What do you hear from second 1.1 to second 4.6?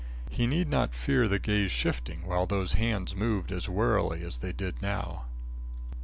the gaze shifting, while those hands moved as warily as they